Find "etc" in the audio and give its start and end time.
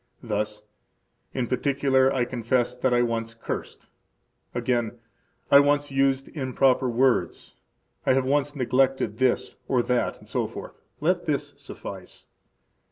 10.19-10.71